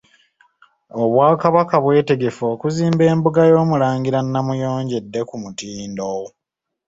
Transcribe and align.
Obwakabaka 1.01 1.75
bwetegefu 1.83 2.41
okuzimba 2.53 3.03
embuga 3.11 3.41
y'Omulangira 3.49 4.19
Namuyonjo 4.31 4.95
edde 5.01 5.21
ku 5.29 5.35
mutindo. 5.43 6.09